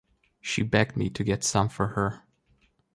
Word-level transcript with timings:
She 0.39 0.63
begged 0.63 0.97
me 0.97 1.11
to 1.11 1.23
get 1.23 1.43
some 1.43 1.69
for 1.69 1.89
her. 1.89 2.23